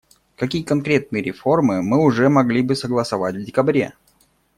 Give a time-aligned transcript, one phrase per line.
[0.35, 3.93] Какие конкретные реформы мы уже могли бы согласовать в декабре?